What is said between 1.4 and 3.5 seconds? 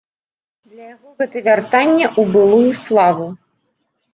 вяртанне ў былую славу.